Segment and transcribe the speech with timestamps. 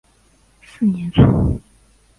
[0.63, 1.61] 四年卒。